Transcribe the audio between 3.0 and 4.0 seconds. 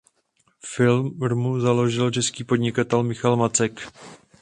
Michal Macek.